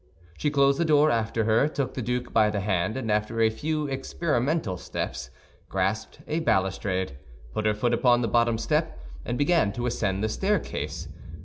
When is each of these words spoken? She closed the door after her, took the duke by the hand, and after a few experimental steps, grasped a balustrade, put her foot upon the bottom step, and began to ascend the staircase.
She 0.35 0.49
closed 0.49 0.79
the 0.79 0.83
door 0.83 1.11
after 1.11 1.43
her, 1.43 1.67
took 1.67 1.93
the 1.93 2.01
duke 2.01 2.33
by 2.33 2.49
the 2.49 2.61
hand, 2.61 2.97
and 2.97 3.11
after 3.11 3.39
a 3.39 3.51
few 3.51 3.85
experimental 3.85 4.75
steps, 4.77 5.29
grasped 5.69 6.21
a 6.25 6.39
balustrade, 6.39 7.19
put 7.53 7.67
her 7.67 7.75
foot 7.75 7.93
upon 7.93 8.21
the 8.23 8.27
bottom 8.27 8.57
step, 8.57 8.99
and 9.23 9.37
began 9.37 9.71
to 9.73 9.85
ascend 9.85 10.23
the 10.23 10.29
staircase. 10.29 11.07